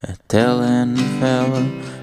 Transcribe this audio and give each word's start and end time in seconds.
A 0.00 0.14
telenovela, 0.28 1.60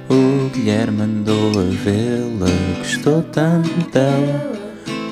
o 0.09 0.49
Guilherme 0.49 0.97
mandou 0.97 1.51
a 1.51 1.63
vê-la. 1.63 2.51
Gostou 2.79 3.23
tanto 3.23 3.89
dela, 3.89 4.51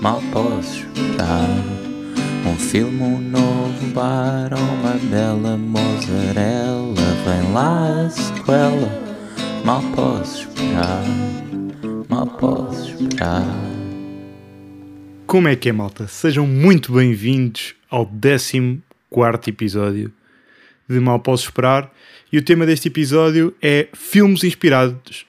mal 0.02 0.22
posso 0.34 0.80
esperar. 0.80 1.48
Um 2.46 2.58
filme, 2.58 3.02
um 3.02 3.20
novo 3.20 3.88
bar, 3.94 4.50
uma 4.54 4.96
bela 5.10 5.56
mozzarella. 5.56 6.94
Vem 7.24 7.54
lá 7.54 8.06
a 8.06 8.10
sequela, 8.10 9.24
mal 9.64 9.82
posso 9.96 10.50
esperar. 10.50 11.06
Mal 12.10 12.28
posso 12.28 13.02
esperar. 13.02 13.48
Como 15.26 15.48
é 15.48 15.56
que 15.56 15.70
é, 15.70 15.72
malta? 15.72 16.06
Sejam 16.06 16.46
muito 16.46 16.92
bem-vindos 16.92 17.76
ao 17.90 18.06
14 18.06 18.82
episódio 19.48 20.12
de 20.88 21.00
Mal 21.00 21.20
Posso 21.20 21.46
Esperar. 21.46 21.92
E 22.32 22.38
o 22.38 22.44
tema 22.44 22.66
deste 22.66 22.88
episódio 22.88 23.56
é 23.62 23.88
filmes 23.94 24.44
inspirados 24.44 25.26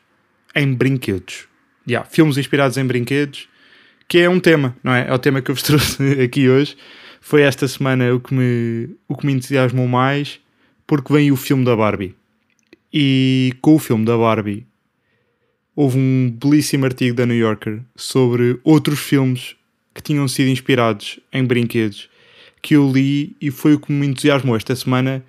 em 0.55 0.73
brinquedos. 0.73 1.47
Yeah, 1.87 2.09
filmes 2.09 2.39
inspirados 2.39 2.77
em 2.77 2.87
brinquedos, 2.87 3.49
que 4.09 4.19
é 4.19 4.29
um 4.29 4.41
tema, 4.41 4.77
não 4.83 4.95
é? 4.95 5.09
É 5.09 5.13
o 5.13 5.19
tema 5.19 5.43
que 5.43 5.51
eu 5.51 5.55
vos 5.55 5.63
trouxe 5.65 6.03
aqui 6.23 6.49
hoje. 6.49 6.77
Foi 7.21 7.43
esta 7.43 7.67
semana 7.69 8.15
o 8.15 8.21
que 8.21 8.35
me, 8.35 8.91
o 9.09 9.17
que 9.17 9.27
me 9.27 9.33
entusiasmou 9.33 9.87
mais, 9.87 10.41
porque 10.87 11.13
vem 11.13 11.31
o 11.31 11.37
filme 11.37 11.65
da 11.65 11.77
Barbie. 11.77 12.15
E 12.93 13.53
com 13.61 13.75
o 13.75 13.79
filme 13.79 14.05
da 14.05 14.17
Barbie, 14.17 14.67
houve 15.75 15.99
um 15.99 16.31
belíssimo 16.31 16.85
artigo 16.85 17.17
da 17.17 17.27
New 17.27 17.37
Yorker 17.37 17.81
sobre 17.97 18.59
outros 18.63 19.01
filmes 19.01 19.57
que 19.95 20.03
tinham 20.03 20.27
sido 20.29 20.49
inspirados 20.49 21.19
em 21.33 21.45
brinquedos 21.45 22.09
que 22.65 22.77
eu 22.77 22.91
li 22.91 23.37
e 23.39 23.51
foi 23.51 23.75
o 23.75 23.79
que 23.79 23.93
me 23.93 24.07
entusiasmou 24.07 24.57
esta 24.57 24.75
semana 24.75 25.23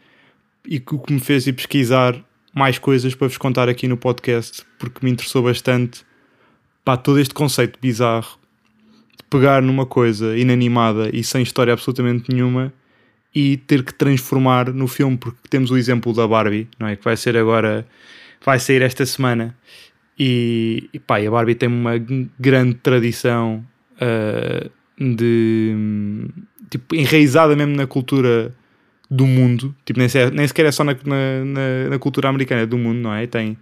e 0.67 0.77
o 0.77 0.99
que 0.99 1.13
me 1.13 1.19
fez 1.19 1.47
ir 1.47 1.53
pesquisar 1.53 2.15
mais 2.53 2.77
coisas 2.79 3.13
para 3.13 3.27
vos 3.27 3.37
contar 3.37 3.67
aqui 3.67 3.87
no 3.87 3.97
podcast, 3.97 4.63
porque 4.79 5.05
me 5.05 5.11
interessou 5.11 5.43
bastante 5.43 6.05
pá, 6.83 6.95
todo 6.95 7.19
este 7.19 7.33
conceito 7.33 7.77
bizarro 7.81 8.37
de 9.17 9.23
pegar 9.29 9.61
numa 9.61 9.85
coisa 9.85 10.37
inanimada 10.37 11.09
e 11.13 11.23
sem 11.23 11.43
história 11.43 11.73
absolutamente 11.73 12.31
nenhuma 12.33 12.71
e 13.33 13.57
ter 13.57 13.83
que 13.83 13.93
transformar 13.93 14.71
no 14.71 14.87
filme, 14.87 15.17
porque 15.17 15.39
temos 15.49 15.69
o 15.69 15.77
exemplo 15.77 16.13
da 16.13 16.25
Barbie, 16.25 16.69
não 16.79 16.87
é? 16.87 16.95
Que 16.95 17.03
vai 17.03 17.17
ser 17.17 17.35
agora, 17.35 17.85
vai 18.43 18.57
sair 18.59 18.81
esta 18.81 19.05
semana. 19.05 19.53
E, 20.17 20.89
e 20.93 20.99
pá, 20.99 21.19
a 21.19 21.29
Barbie 21.29 21.55
tem 21.55 21.67
uma 21.67 21.95
grande 22.39 22.75
tradição 22.75 23.65
uh, 23.97 24.71
de 24.97 25.75
tipo, 26.69 26.95
enraizada 26.95 27.53
mesmo 27.57 27.75
na 27.75 27.85
cultura 27.85 28.55
do 29.09 29.25
mundo, 29.25 29.75
tipo, 29.85 29.99
nem, 29.99 30.09
sequer, 30.09 30.31
nem 30.31 30.47
sequer 30.47 30.65
é 30.65 30.71
só 30.71 30.83
na, 30.83 30.93
na, 30.93 31.89
na, 31.89 31.99
cultura 31.99 32.29
americana, 32.29 32.61
é 32.61 32.65
do 32.65 32.77
mundo, 32.77 32.97
não 32.97 33.13
é? 33.13 33.27
Tem 33.27 33.57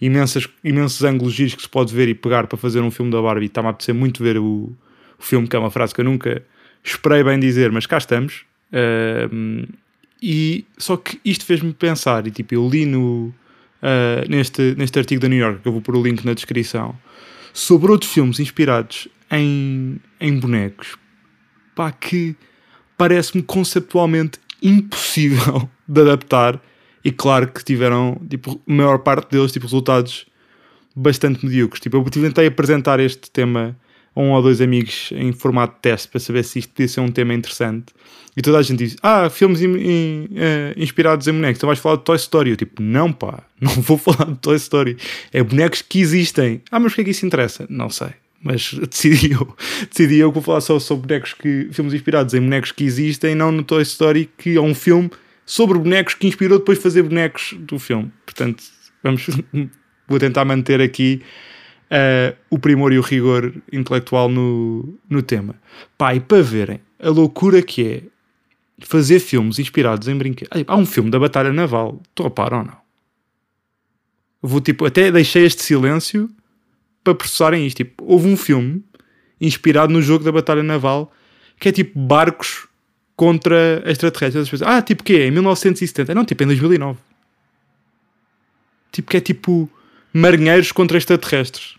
imensas, 0.00 0.48
imensos 0.64 1.02
ângulos 1.04 1.32
giros 1.32 1.54
que 1.54 1.62
se 1.62 1.68
pode 1.68 1.94
ver 1.94 2.08
e 2.08 2.14
pegar 2.14 2.46
para 2.46 2.58
fazer 2.58 2.80
um 2.80 2.90
filme 2.90 3.10
da 3.10 3.20
Barbie. 3.22 3.46
Está-me 3.46 3.68
a 3.68 3.70
apetecer 3.70 3.94
muito 3.94 4.22
ver 4.22 4.38
o, 4.38 4.76
o 5.18 5.22
filme, 5.22 5.46
que 5.46 5.54
é 5.54 5.58
uma 5.58 5.70
frase 5.70 5.94
que 5.94 6.00
eu 6.00 6.04
nunca 6.04 6.42
esperei 6.82 7.22
bem 7.22 7.38
dizer, 7.38 7.70
mas 7.70 7.86
cá 7.86 7.98
estamos. 7.98 8.44
Uh, 8.72 9.68
e 10.22 10.64
só 10.76 10.96
que 10.96 11.20
isto 11.24 11.44
fez-me 11.44 11.72
pensar, 11.72 12.26
e 12.26 12.30
tipo, 12.30 12.54
eu 12.54 12.68
li 12.68 12.84
no, 12.84 13.32
uh, 13.82 14.28
neste, 14.28 14.74
neste 14.76 14.98
artigo 14.98 15.20
da 15.20 15.28
New 15.28 15.38
York, 15.38 15.60
que 15.62 15.68
eu 15.68 15.72
vou 15.72 15.80
pôr 15.80 15.96
o 15.96 16.02
link 16.02 16.24
na 16.24 16.34
descrição, 16.34 16.98
sobre 17.52 17.90
outros 17.90 18.12
filmes 18.12 18.38
inspirados 18.38 19.08
em, 19.30 19.98
em 20.20 20.38
bonecos, 20.38 20.96
pá, 21.74 21.90
que 21.90 22.36
parece-me 22.98 23.42
conceptualmente 23.42 24.38
impossível 24.62 25.68
de 25.86 26.00
adaptar 26.00 26.60
e 27.04 27.10
claro 27.10 27.48
que 27.48 27.64
tiveram, 27.64 28.20
tipo, 28.28 28.60
a 28.66 28.72
maior 28.72 28.98
parte 28.98 29.30
deles, 29.30 29.52
tipo, 29.52 29.66
resultados 29.66 30.26
bastante 30.94 31.44
medíocres. 31.44 31.80
Tipo, 31.80 31.96
eu 31.96 32.04
tentei 32.04 32.46
apresentar 32.46 33.00
este 33.00 33.30
tema 33.30 33.76
a 34.14 34.20
um 34.20 34.32
ou 34.32 34.42
dois 34.42 34.60
amigos 34.60 35.10
em 35.12 35.32
formato 35.32 35.76
de 35.76 35.80
teste 35.80 36.08
para 36.08 36.20
saber 36.20 36.44
se 36.44 36.58
isto 36.58 36.72
podia 36.72 36.88
ser 36.88 37.00
um 37.00 37.10
tema 37.10 37.32
interessante. 37.32 37.86
E 38.36 38.42
toda 38.42 38.58
a 38.58 38.62
gente 38.62 38.78
diz: 38.78 38.96
Ah, 39.02 39.30
filmes 39.30 39.62
in, 39.62 39.76
in, 39.76 40.24
uh, 40.32 40.74
inspirados 40.76 41.26
em 41.26 41.32
bonecos, 41.32 41.58
então 41.58 41.68
vais 41.68 41.78
falar 41.78 41.96
de 41.96 42.04
Toy 42.04 42.16
Story. 42.16 42.50
Eu, 42.50 42.56
tipo, 42.56 42.82
não, 42.82 43.12
pá, 43.12 43.44
não 43.60 43.72
vou 43.72 43.96
falar 43.96 44.30
de 44.30 44.38
Toy 44.38 44.56
Story. 44.56 44.96
É 45.32 45.42
bonecos 45.42 45.82
que 45.82 46.00
existem. 46.00 46.60
Ah, 46.70 46.78
mas 46.78 46.92
porquê 46.92 47.02
é 47.02 47.04
que 47.04 47.10
isso 47.10 47.24
interessa? 47.24 47.66
Não 47.68 47.88
sei 47.88 48.10
mas 48.42 48.72
decidi 48.88 49.32
eu, 49.32 49.56
decidi 49.88 50.18
eu 50.18 50.30
que 50.30 50.34
vou 50.34 50.42
falar 50.42 50.60
só 50.60 50.78
sobre 50.78 51.06
bonecos 51.06 51.34
que, 51.34 51.68
filmes 51.72 51.94
inspirados 51.94 52.34
em 52.34 52.40
bonecos 52.40 52.72
que 52.72 52.84
existem, 52.84 53.34
não 53.34 53.52
no 53.52 53.62
Toy 53.62 53.82
Story, 53.82 54.30
que 54.36 54.56
é 54.56 54.60
um 54.60 54.74
filme 54.74 55.10
sobre 55.44 55.78
bonecos 55.78 56.14
que 56.14 56.26
inspirou 56.26 56.58
depois 56.58 56.80
fazer 56.80 57.02
bonecos 57.02 57.54
do 57.58 57.78
filme. 57.78 58.10
Portanto, 58.24 58.62
vamos, 59.02 59.26
vou 60.08 60.18
tentar 60.18 60.44
manter 60.44 60.80
aqui 60.80 61.22
uh, 61.90 62.36
o 62.48 62.58
primor 62.58 62.92
e 62.92 62.98
o 62.98 63.02
rigor 63.02 63.52
intelectual 63.72 64.28
no, 64.28 64.98
no 65.08 65.22
tema. 65.22 65.54
E 66.14 66.20
para 66.20 66.42
verem 66.42 66.80
a 66.98 67.10
loucura 67.10 67.62
que 67.62 67.86
é 67.86 68.02
fazer 68.82 69.20
filmes 69.20 69.58
inspirados 69.58 70.08
em 70.08 70.16
brinquedos. 70.16 70.64
Há 70.66 70.76
um 70.76 70.86
filme 70.86 71.10
da 71.10 71.18
Batalha 71.18 71.52
Naval, 71.52 72.00
estou 72.08 72.26
a 72.26 72.30
par 72.30 72.54
ou 72.54 72.64
não? 72.64 72.76
Vou 74.42 74.60
tipo, 74.60 74.86
até 74.86 75.12
deixei 75.12 75.44
este 75.44 75.62
silêncio 75.62 76.30
para 77.02 77.14
processarem 77.14 77.66
isto. 77.66 77.78
Tipo, 77.78 78.04
houve 78.06 78.28
um 78.28 78.36
filme 78.36 78.84
inspirado 79.40 79.92
no 79.92 80.02
jogo 80.02 80.24
da 80.24 80.32
Batalha 80.32 80.62
Naval 80.62 81.12
que 81.58 81.68
é 81.68 81.72
tipo 81.72 81.98
barcos 81.98 82.66
contra 83.14 83.82
extraterrestres. 83.84 84.48
Pessoas, 84.48 84.62
ah, 84.68 84.80
tipo 84.80 85.04
que 85.04 85.12
é? 85.14 85.26
Em 85.26 85.30
1970? 85.30 86.14
Não, 86.14 86.24
tipo 86.24 86.42
em 86.42 86.46
2009. 86.46 86.98
Tipo 88.90 89.10
que 89.10 89.16
é 89.18 89.20
tipo 89.20 89.70
marinheiros 90.12 90.72
contra 90.72 90.96
extraterrestres. 90.96 91.76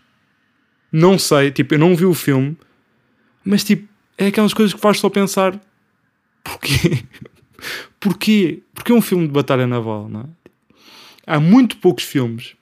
Não 0.90 1.18
sei, 1.18 1.50
tipo, 1.50 1.74
eu 1.74 1.78
não 1.78 1.96
vi 1.96 2.04
o 2.04 2.14
filme, 2.14 2.56
mas 3.44 3.64
tipo, 3.64 3.88
é 4.16 4.26
aquelas 4.26 4.54
coisas 4.54 4.74
que 4.74 4.80
faz 4.80 5.00
só 5.00 5.08
pensar 5.08 5.58
porquê? 6.44 7.04
porquê? 7.98 8.62
Porque 8.74 8.92
é 8.92 8.94
um 8.94 9.00
filme 9.00 9.26
de 9.26 9.32
batalha 9.32 9.66
naval, 9.66 10.08
não 10.08 10.20
é? 10.20 10.26
Há 11.26 11.40
muito 11.40 11.76
poucos 11.78 12.04
filmes 12.04 12.54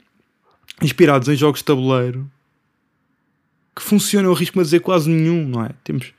inspirados 0.80 1.28
em 1.28 1.34
jogos 1.34 1.60
de 1.60 1.64
tabuleiro 1.64 2.30
que 3.74 3.82
funciona, 3.82 4.28
eu 4.28 4.32
arrisco-me 4.32 4.62
a 4.62 4.64
dizer 4.64 4.80
quase 4.80 5.08
nenhum, 5.08 5.46
não 5.46 5.64
é? 5.64 5.70
Temos, 5.84 6.12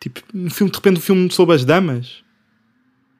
tipo, 0.00 0.20
um 0.34 0.50
filme, 0.50 0.70
de 0.70 0.76
repente, 0.76 0.98
um 0.98 1.00
filme 1.00 1.30
sobre 1.30 1.54
as 1.54 1.64
damas. 1.64 2.22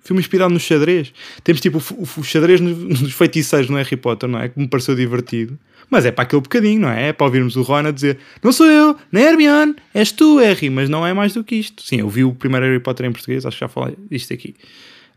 filme 0.02 0.20
inspirado 0.20 0.52
no 0.52 0.60
xadrez. 0.60 1.12
Temos, 1.42 1.60
tipo, 1.60 1.78
o, 1.78 2.20
o, 2.20 2.22
xadrez 2.22 2.60
nos 2.60 3.12
feiticeiros 3.14 3.70
no 3.70 3.76
Harry 3.76 3.96
Potter, 3.96 4.28
não 4.28 4.38
é? 4.38 4.48
Que 4.48 4.58
me 4.58 4.68
pareceu 4.68 4.94
divertido. 4.94 5.58
Mas 5.90 6.06
é 6.06 6.10
para 6.10 6.24
aquele 6.24 6.42
bocadinho, 6.42 6.82
não 6.82 6.88
é? 6.88 7.08
É 7.08 7.12
para 7.12 7.26
ouvirmos 7.26 7.56
o 7.56 7.62
Ron 7.62 7.86
a 7.86 7.90
dizer 7.90 8.18
não 8.42 8.52
sou 8.52 8.66
eu, 8.66 8.96
nem 9.12 9.24
Hermione, 9.24 9.76
és 9.92 10.12
tu, 10.12 10.38
Harry. 10.38 10.70
Mas 10.70 10.88
não 10.88 11.06
é 11.06 11.12
mais 11.12 11.34
do 11.34 11.44
que 11.44 11.56
isto. 11.56 11.82
Sim, 11.82 12.00
eu 12.00 12.08
vi 12.08 12.24
o 12.24 12.34
primeiro 12.34 12.66
Harry 12.66 12.80
Potter 12.80 13.06
em 13.06 13.12
português, 13.12 13.44
acho 13.44 13.56
que 13.56 13.60
já 13.60 13.68
falei 13.68 13.96
isto 14.10 14.32
aqui. 14.32 14.54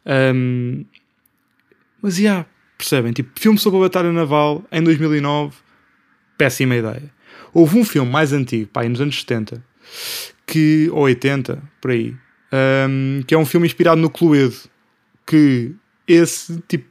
Um, 0.05 0.85
mas, 2.01 2.15
já, 2.15 2.21
yeah, 2.21 2.45
percebem? 2.77 3.11
Tipo, 3.11 3.39
filme 3.39 3.57
sobre 3.57 3.79
a 3.79 3.81
Batalha 3.83 4.11
Naval 4.11 4.63
em 4.71 4.81
2009, 4.81 5.55
péssima 6.37 6.75
ideia. 6.75 7.16
Houve 7.53 7.77
um 7.77 7.85
filme 7.85 8.11
mais 8.11 8.33
antigo, 8.33 8.67
pá, 8.67 8.83
nos 8.83 9.01
anos 9.01 9.19
70, 9.19 9.63
que, 10.45 10.89
ou 10.91 11.01
80, 11.01 11.61
por 11.81 11.91
aí, 11.91 12.15
um, 12.89 13.21
que 13.25 13.33
é 13.33 13.37
um 13.37 13.45
filme 13.45 13.67
inspirado 13.67 13.99
no 13.99 14.09
Cluedo, 14.09 14.55
que 15.25 15.73
esse, 16.07 16.61
tipo, 16.67 16.85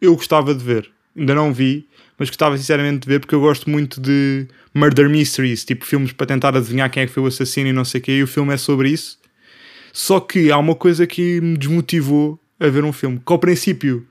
eu 0.00 0.14
gostava 0.16 0.54
de 0.54 0.64
ver. 0.64 0.90
Ainda 1.16 1.34
não 1.34 1.52
vi, 1.52 1.86
mas 2.18 2.28
gostava 2.28 2.56
sinceramente 2.56 3.00
de 3.00 3.08
ver 3.08 3.20
porque 3.20 3.34
eu 3.34 3.40
gosto 3.40 3.68
muito 3.68 4.00
de 4.00 4.46
murder 4.74 5.08
mysteries, 5.08 5.64
tipo 5.64 5.84
filmes 5.84 6.12
para 6.12 6.26
tentar 6.26 6.56
adivinhar 6.56 6.90
quem 6.90 7.02
é 7.02 7.06
que 7.06 7.12
foi 7.12 7.22
o 7.22 7.26
assassino 7.26 7.68
e 7.68 7.72
não 7.72 7.84
sei 7.84 8.00
o 8.00 8.04
quê, 8.04 8.12
e 8.12 8.22
o 8.22 8.26
filme 8.26 8.54
é 8.54 8.56
sobre 8.56 8.90
isso. 8.90 9.18
Só 9.92 10.20
que 10.20 10.50
há 10.50 10.58
uma 10.58 10.74
coisa 10.74 11.06
que 11.06 11.40
me 11.40 11.56
desmotivou 11.56 12.38
a 12.58 12.68
ver 12.68 12.84
um 12.84 12.92
filme, 12.92 13.20
que 13.24 13.32
ao 13.32 13.38
princípio 13.38 14.06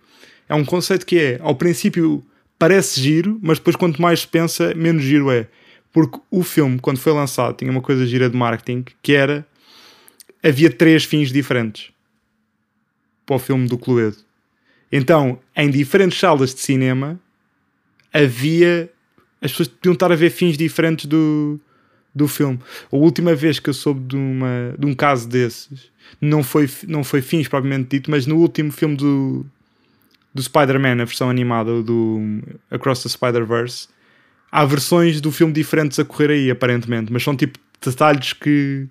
é 0.47 0.55
um 0.55 0.65
conceito 0.65 1.05
que 1.05 1.17
é, 1.17 1.39
ao 1.41 1.55
princípio 1.55 2.25
parece 2.57 2.99
giro, 2.99 3.39
mas 3.41 3.59
depois 3.59 3.75
quanto 3.75 4.01
mais 4.01 4.21
se 4.21 4.27
pensa, 4.27 4.73
menos 4.75 5.03
giro 5.03 5.31
é. 5.31 5.47
Porque 5.91 6.19
o 6.29 6.43
filme, 6.43 6.79
quando 6.79 6.99
foi 6.99 7.13
lançado, 7.13 7.55
tinha 7.55 7.71
uma 7.71 7.81
coisa 7.81 8.05
gira 8.05 8.29
de 8.29 8.37
marketing 8.37 8.85
que 9.01 9.13
era 9.13 9.45
havia 10.43 10.69
três 10.69 11.03
fins 11.03 11.31
diferentes 11.31 11.91
para 13.25 13.35
o 13.35 13.39
filme 13.39 13.67
do 13.67 13.77
Cluedo. 13.77 14.17
Então, 14.91 15.39
em 15.55 15.69
diferentes 15.69 16.19
salas 16.19 16.53
de 16.53 16.61
cinema, 16.61 17.19
havia. 18.13 18.89
As 19.41 19.51
pessoas 19.51 19.67
podiam 19.69 19.93
estar 19.93 20.11
a 20.11 20.15
ver 20.15 20.31
fins 20.31 20.57
diferentes 20.57 21.05
do, 21.05 21.59
do 22.13 22.27
filme. 22.27 22.59
A 22.91 22.95
última 22.95 23.33
vez 23.33 23.59
que 23.59 23.69
eu 23.69 23.73
soube 23.73 24.01
de, 24.07 24.15
uma, 24.15 24.75
de 24.77 24.85
um 24.85 24.93
caso 24.93 25.29
desses, 25.29 25.89
não 26.19 26.43
foi, 26.43 26.69
não 26.87 27.03
foi 27.03 27.21
fins 27.21 27.47
propriamente 27.47 27.89
dito, 27.91 28.11
mas 28.11 28.25
no 28.25 28.35
último 28.35 28.71
filme 28.71 28.97
do, 28.97 29.45
do 30.33 30.41
Spider-Man, 30.41 31.01
a 31.01 31.05
versão 31.05 31.29
animada 31.29 31.81
do 31.81 32.41
Across 32.69 33.03
the 33.03 33.09
Spider-Verse, 33.09 33.87
há 34.51 34.65
versões 34.65 35.21
do 35.21 35.31
filme 35.31 35.53
diferentes 35.53 35.99
a 35.99 36.05
correr 36.05 36.31
aí, 36.31 36.51
aparentemente, 36.51 37.11
mas 37.11 37.23
são 37.23 37.35
tipo 37.35 37.59
detalhes 37.81 38.33
que 38.33 38.87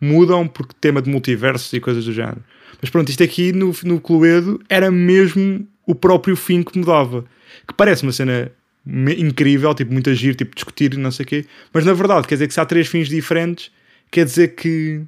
mudam 0.00 0.48
porque 0.48 0.74
tema 0.80 1.00
de 1.00 1.08
multiversos 1.08 1.72
e 1.72 1.80
coisas 1.80 2.04
do 2.04 2.12
género. 2.12 2.42
Mas 2.80 2.90
pronto, 2.90 3.08
isto 3.08 3.22
aqui 3.22 3.52
no, 3.52 3.72
no 3.84 4.00
Cluedo 4.00 4.60
era 4.68 4.90
mesmo 4.90 5.66
o 5.86 5.94
próprio 5.94 6.34
fim 6.34 6.62
que 6.62 6.76
mudava. 6.76 7.24
Que 7.66 7.74
parece 7.74 8.02
uma 8.02 8.12
cena 8.12 8.50
incrível, 8.84 9.72
tipo, 9.74 9.92
muito 9.92 10.10
agir, 10.10 10.34
tipo, 10.34 10.54
discutir 10.54 10.96
não 10.96 11.12
sei 11.12 11.24
o 11.24 11.26
quê. 11.26 11.46
Mas 11.72 11.84
na 11.84 11.92
verdade, 11.92 12.26
quer 12.26 12.34
dizer 12.34 12.48
que 12.48 12.54
se 12.54 12.60
há 12.60 12.64
três 12.64 12.88
fins 12.88 13.08
diferentes, 13.08 13.70
quer 14.10 14.24
dizer 14.24 14.56
que 14.56 15.02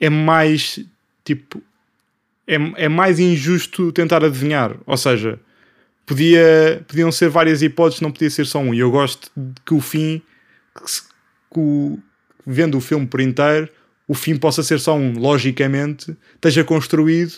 é 0.00 0.10
mais, 0.10 0.80
tipo, 1.24 1.62
é, 2.46 2.56
é 2.84 2.88
mais 2.88 3.20
injusto 3.20 3.92
tentar 3.92 4.24
adivinhar. 4.24 4.76
Ou 4.84 4.96
seja, 4.96 5.38
podia, 6.08 6.82
podiam 6.88 7.12
ser 7.12 7.28
várias 7.28 7.60
hipóteses, 7.62 8.00
não 8.00 8.10
podia 8.10 8.30
ser 8.30 8.46
só 8.46 8.58
um. 8.58 8.74
E 8.74 8.78
eu 8.78 8.90
gosto 8.90 9.30
que 9.64 9.74
o 9.74 9.80
fim, 9.80 10.22
que, 10.74 10.90
se, 10.90 11.02
que 11.02 11.60
o, 11.60 11.98
vendo 12.46 12.78
o 12.78 12.80
filme 12.80 13.06
por 13.06 13.20
inteiro, 13.20 13.68
o 14.08 14.14
fim 14.14 14.36
possa 14.36 14.62
ser 14.62 14.80
só 14.80 14.96
um, 14.96 15.18
logicamente, 15.18 16.16
esteja 16.34 16.64
construído 16.64 17.34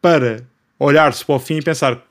para 0.00 0.42
olhar-se 0.78 1.24
para 1.24 1.34
o 1.34 1.38
fim 1.38 1.58
e 1.58 1.62
pensar 1.62 2.02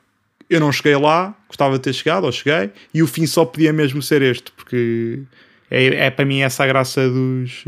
eu 0.48 0.60
não 0.60 0.70
cheguei 0.70 0.96
lá, 0.96 1.36
gostava 1.48 1.74
de 1.74 1.80
ter 1.80 1.92
chegado, 1.92 2.24
ou 2.24 2.32
cheguei, 2.32 2.70
e 2.92 3.02
o 3.02 3.06
fim 3.06 3.26
só 3.26 3.44
podia 3.44 3.72
mesmo 3.72 4.02
ser 4.02 4.22
este, 4.22 4.52
porque 4.52 5.22
é, 5.70 6.06
é 6.06 6.10
para 6.10 6.24
mim 6.24 6.40
essa 6.40 6.64
a 6.64 6.66
graça 6.66 7.08
dos, 7.08 7.64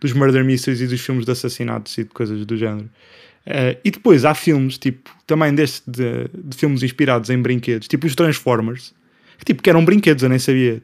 dos 0.00 0.12
murder 0.12 0.44
mysteries 0.44 0.80
e 0.80 0.86
dos 0.86 1.00
filmes 1.00 1.24
de 1.24 1.30
assassinatos 1.30 1.96
e 1.96 2.04
de 2.04 2.10
coisas 2.10 2.44
do 2.44 2.56
género. 2.56 2.90
Uh, 3.46 3.76
e 3.84 3.90
depois 3.90 4.24
há 4.24 4.34
filmes, 4.34 4.78
tipo, 4.78 5.10
também 5.26 5.52
deste 5.52 5.82
de, 5.90 6.28
de, 6.32 6.56
filmes 6.56 6.82
inspirados 6.82 7.28
em 7.28 7.40
brinquedos, 7.40 7.88
tipo 7.88 8.06
os 8.06 8.14
Transformers, 8.14 8.94
que, 9.38 9.44
tipo, 9.46 9.62
que 9.62 9.68
eram 9.68 9.84
brinquedos, 9.84 10.22
eu 10.22 10.28
nem 10.28 10.38
sabia. 10.38 10.82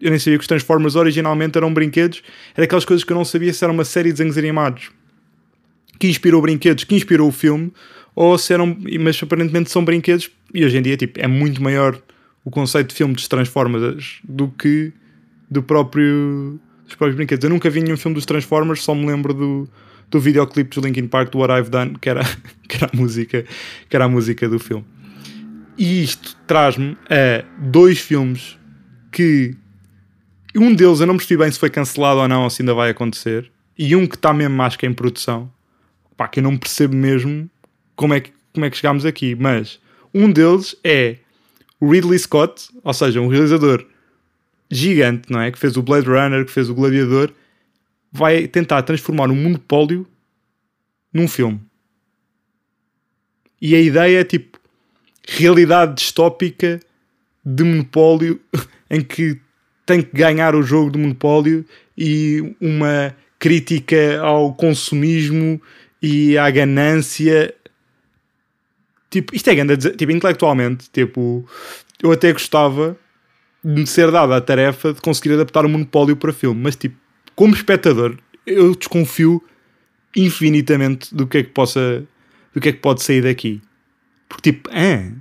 Eu 0.00 0.10
nem 0.10 0.18
sabia 0.18 0.36
que 0.36 0.42
os 0.42 0.48
Transformers 0.48 0.94
originalmente 0.94 1.56
eram 1.56 1.72
brinquedos, 1.72 2.22
era 2.54 2.64
aquelas 2.64 2.84
coisas 2.84 3.02
que 3.02 3.12
eu 3.12 3.16
não 3.16 3.24
sabia 3.24 3.52
se 3.52 3.64
era 3.64 3.72
uma 3.72 3.84
série 3.84 4.08
de 4.08 4.14
desenhos 4.14 4.36
animados 4.36 4.90
que 5.98 6.08
inspirou 6.08 6.42
brinquedos, 6.42 6.84
que 6.84 6.94
inspirou 6.94 7.28
o 7.28 7.32
filme, 7.32 7.72
ou 8.14 8.36
se 8.36 8.52
eram, 8.52 8.76
mas 9.00 9.22
aparentemente 9.22 9.70
são 9.70 9.84
brinquedos, 9.84 10.30
e 10.52 10.64
hoje 10.64 10.76
em 10.76 10.82
dia 10.82 10.96
tipo, 10.96 11.18
é 11.20 11.26
muito 11.26 11.62
maior 11.62 11.98
o 12.44 12.50
conceito 12.50 12.88
de 12.88 12.94
filme 12.94 13.14
dos 13.14 13.26
Transformers 13.28 14.20
do 14.22 14.48
que 14.48 14.92
do 15.50 15.62
próprio, 15.62 16.60
dos 16.84 16.94
próprios 16.94 17.16
brinquedos. 17.16 17.44
Eu 17.44 17.50
nunca 17.50 17.70
vi 17.70 17.80
nenhum 17.80 17.96
filme 17.96 18.14
dos 18.14 18.26
Transformers, 18.26 18.82
só 18.82 18.94
me 18.94 19.06
lembro 19.06 19.32
do, 19.32 19.68
do 20.10 20.20
videoclipe 20.20 20.74
do 20.74 20.86
Linkin 20.86 21.08
Park 21.08 21.30
do 21.30 21.38
What 21.38 21.52
I've 21.52 21.70
Done, 21.70 21.96
que 22.00 22.08
era, 22.08 22.22
que 22.68 22.76
era, 22.76 22.90
a, 22.92 22.96
música, 22.96 23.44
que 23.88 23.96
era 23.96 24.04
a 24.04 24.08
música 24.08 24.48
do 24.48 24.58
filme. 24.58 24.84
E 25.76 26.02
isto 26.02 26.36
traz-me 26.46 26.96
a 27.10 27.44
dois 27.58 27.98
filmes 27.98 28.58
que 29.12 29.54
um 30.54 30.74
deles 30.74 31.00
eu 31.00 31.06
não 31.06 31.16
percebi 31.16 31.42
bem 31.42 31.50
se 31.50 31.58
foi 31.58 31.70
cancelado 31.70 32.20
ou 32.20 32.28
não, 32.28 32.44
ou 32.44 32.50
se 32.50 32.62
ainda 32.62 32.72
vai 32.72 32.90
acontecer, 32.90 33.50
e 33.78 33.94
um 33.94 34.06
que 34.06 34.14
está 34.14 34.32
mesmo 34.32 34.62
acho 34.62 34.78
que 34.78 34.86
em 34.86 34.92
produção, 34.92 35.50
pá, 36.16 36.28
que 36.28 36.40
eu 36.40 36.42
não 36.44 36.56
percebo 36.56 36.94
mesmo 36.94 37.50
como 37.94 38.14
é 38.14 38.20
que, 38.20 38.32
como 38.54 38.64
é 38.64 38.70
que 38.70 38.76
chegámos 38.76 39.04
aqui, 39.04 39.34
mas 39.34 39.78
um 40.14 40.30
deles 40.32 40.74
é 40.82 41.16
o 41.78 41.90
Ridley 41.90 42.18
Scott, 42.18 42.70
ou 42.82 42.94
seja, 42.94 43.20
um 43.20 43.28
realizador 43.28 43.84
gigante, 44.70 45.30
não 45.30 45.40
é? 45.40 45.50
Que 45.50 45.58
fez 45.58 45.76
o 45.76 45.82
Blade 45.82 46.08
Runner, 46.08 46.44
que 46.44 46.50
fez 46.50 46.68
o 46.68 46.74
Gladiador, 46.74 47.30
vai 48.16 48.48
tentar 48.48 48.82
transformar 48.82 49.30
um 49.30 49.36
monopólio 49.36 50.06
num 51.12 51.28
filme. 51.28 51.60
E 53.60 53.74
a 53.74 53.80
ideia 53.80 54.20
é 54.20 54.24
tipo 54.24 54.58
realidade 55.28 55.94
distópica 55.94 56.80
de 57.44 57.62
monopólio 57.62 58.40
em 58.90 59.02
que 59.02 59.38
tem 59.84 60.02
que 60.02 60.16
ganhar 60.16 60.54
o 60.54 60.62
jogo 60.62 60.90
do 60.90 60.98
monopólio 60.98 61.64
e 61.96 62.54
uma 62.60 63.14
crítica 63.38 64.20
ao 64.20 64.54
consumismo 64.54 65.60
e 66.02 66.36
à 66.38 66.50
ganância. 66.50 67.54
Tipo, 69.10 69.34
isto 69.34 69.48
é 69.48 69.54
grande, 69.54 69.76
tipo, 69.92 70.10
intelectualmente, 70.10 70.90
tipo, 70.90 71.48
eu 72.02 72.10
até 72.12 72.32
gostava 72.32 72.98
de 73.62 73.86
ser 73.86 74.10
dada 74.10 74.36
a 74.36 74.40
tarefa 74.40 74.92
de 74.92 75.00
conseguir 75.00 75.34
adaptar 75.34 75.64
o 75.64 75.68
monopólio 75.68 76.16
para 76.16 76.32
filme, 76.32 76.60
mas 76.60 76.76
tipo, 76.76 76.96
como 77.36 77.54
espectador, 77.54 78.18
eu 78.46 78.74
desconfio 78.74 79.44
infinitamente 80.16 81.14
do 81.14 81.26
que 81.26 81.38
é 81.38 81.42
que 81.42 81.50
possa 81.50 82.06
do 82.54 82.60
que 82.60 82.70
é 82.70 82.72
que 82.72 82.78
pode 82.78 83.02
sair 83.02 83.22
daqui. 83.22 83.60
Porque 84.28 84.50
tipo, 84.50 84.70
ah, 84.72 85.12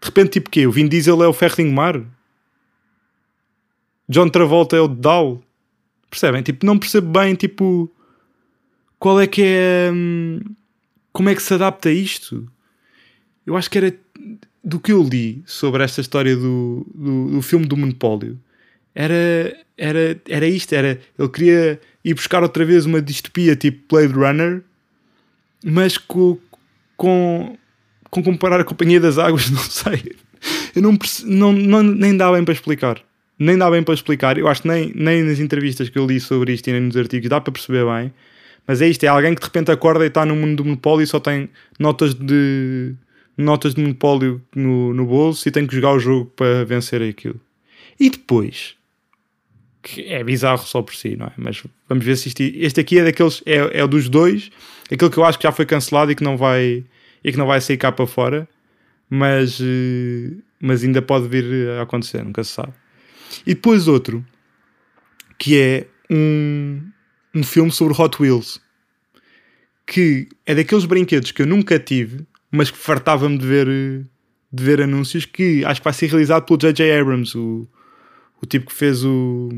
de 0.00 0.06
repente 0.06 0.30
tipo 0.30 0.48
que 0.48 0.66
O 0.66 0.72
Vin 0.72 0.86
Diesel 0.86 1.22
é 1.22 1.26
o 1.26 1.32
Ferro 1.32 1.66
Mar? 1.72 2.00
John 4.08 4.28
Travolta 4.28 4.76
é 4.76 4.80
o 4.80 4.88
Dow? 4.88 5.42
Percebem? 6.08 6.42
Tipo, 6.42 6.64
não 6.64 6.78
percebo 6.78 7.10
bem 7.10 7.34
tipo 7.34 7.90
qual 8.98 9.20
é 9.20 9.26
que 9.26 9.42
é 9.42 9.90
hum, 9.92 10.40
como 11.12 11.28
é 11.28 11.34
que 11.34 11.42
se 11.42 11.52
adapta 11.52 11.90
isto? 11.90 12.48
Eu 13.44 13.56
acho 13.56 13.68
que 13.68 13.78
era 13.78 13.96
do 14.62 14.78
que 14.78 14.92
eu 14.92 15.02
li 15.02 15.42
sobre 15.46 15.82
esta 15.82 16.00
história 16.00 16.36
do, 16.36 16.86
do, 16.94 17.30
do 17.32 17.42
filme 17.42 17.66
do 17.66 17.76
Monopólio 17.76 18.38
era, 18.94 19.56
era, 19.76 20.20
era 20.28 20.46
isto, 20.46 20.72
era 20.74 21.00
ele 21.18 21.28
queria 21.28 21.80
ir 22.04 22.14
buscar 22.14 22.42
outra 22.42 22.64
vez 22.64 22.86
uma 22.86 23.00
distopia 23.00 23.54
tipo 23.54 23.82
Blade 23.88 24.12
Runner, 24.12 24.62
mas 25.64 25.98
com, 25.98 26.38
com, 26.96 27.56
com 28.10 28.22
comparar 28.22 28.60
a 28.60 28.64
Companhia 28.64 29.00
das 29.00 29.18
Águas, 29.18 29.50
não 29.50 29.60
sei. 29.60 30.16
Eu 30.74 30.82
não, 30.82 30.98
não, 31.24 31.52
não 31.52 31.82
nem 31.82 32.16
dá 32.16 32.32
bem 32.32 32.44
para 32.44 32.54
explicar. 32.54 33.02
Nem 33.38 33.56
dá 33.56 33.70
bem 33.70 33.82
para 33.82 33.94
explicar. 33.94 34.38
Eu 34.38 34.48
acho 34.48 34.62
que 34.62 34.68
nem, 34.68 34.92
nem 34.94 35.22
nas 35.22 35.38
entrevistas 35.38 35.88
que 35.88 35.98
eu 35.98 36.06
li 36.06 36.20
sobre 36.20 36.52
isto 36.52 36.68
e 36.68 36.72
nem 36.72 36.82
nos 36.82 36.96
artigos 36.96 37.28
dá 37.28 37.40
para 37.40 37.52
perceber 37.52 37.84
bem. 37.84 38.12
Mas 38.66 38.80
é 38.80 38.88
isto, 38.88 39.02
é 39.04 39.08
alguém 39.08 39.34
que 39.34 39.40
de 39.40 39.46
repente 39.46 39.70
acorda 39.70 40.04
e 40.04 40.08
está 40.08 40.24
no 40.24 40.36
mundo 40.36 40.56
do 40.56 40.64
monopólio 40.64 41.02
e 41.02 41.06
só 41.06 41.18
tem 41.18 41.48
notas 41.78 42.14
de 42.14 42.94
notas 43.36 43.74
de 43.74 43.80
monopólio 43.80 44.42
no, 44.54 44.92
no 44.92 45.06
bolso 45.06 45.48
e 45.48 45.50
tem 45.50 45.66
que 45.66 45.74
jogar 45.74 45.92
o 45.92 45.98
jogo 45.98 46.26
para 46.36 46.64
vencer 46.64 47.02
aquilo. 47.02 47.40
E 47.98 48.10
depois, 48.10 48.74
que 49.82 50.02
é 50.12 50.22
bizarro 50.22 50.66
só 50.66 50.82
por 50.82 50.94
si, 50.94 51.16
não 51.16 51.26
é? 51.26 51.32
Mas 51.36 51.62
vamos 51.88 52.04
ver 52.04 52.16
se 52.16 52.28
isto, 52.28 52.42
este 52.42 52.80
aqui 52.80 52.98
é 52.98 53.04
daqueles, 53.04 53.42
é, 53.46 53.80
é 53.80 53.86
dos 53.86 54.08
dois, 54.08 54.50
aquele 54.90 55.10
que 55.10 55.18
eu 55.18 55.24
acho 55.24 55.38
que 55.38 55.44
já 55.44 55.52
foi 55.52 55.64
cancelado 55.66 56.10
e 56.12 56.14
que 56.14 56.22
não 56.22 56.36
vai, 56.36 56.84
e 57.24 57.32
que 57.32 57.38
não 57.38 57.46
vai 57.46 57.60
sair 57.60 57.76
cá 57.76 57.90
para 57.90 58.06
fora, 58.06 58.48
mas, 59.08 59.58
eh, 59.60 60.36
mas 60.60 60.84
ainda 60.84 61.00
pode 61.00 61.28
vir 61.28 61.70
a 61.70 61.82
acontecer, 61.82 62.22
nunca 62.22 62.44
se 62.44 62.52
sabe. 62.52 62.72
E 63.46 63.54
depois 63.54 63.88
outro, 63.88 64.24
que 65.38 65.58
é 65.58 65.86
um, 66.10 66.82
um 67.34 67.42
filme 67.42 67.72
sobre 67.72 67.94
Hot 68.00 68.20
Wheels, 68.20 68.60
que 69.86 70.28
é 70.46 70.54
daqueles 70.54 70.84
brinquedos 70.84 71.32
que 71.32 71.42
eu 71.42 71.46
nunca 71.46 71.78
tive, 71.78 72.26
mas 72.50 72.70
que 72.70 72.76
fartava-me 72.76 73.38
de 73.38 73.46
ver, 73.46 73.66
de 73.66 74.64
ver 74.64 74.82
anúncios, 74.82 75.24
que 75.24 75.64
acho 75.64 75.80
que 75.80 75.84
vai 75.84 75.92
ser 75.92 76.06
realizado 76.06 76.44
pelo 76.44 76.58
J.J. 76.58 77.00
Abrams, 77.00 77.36
o 77.36 77.66
o 78.42 78.46
tipo 78.46 78.66
que 78.66 78.74
fez 78.74 79.04
o. 79.04 79.50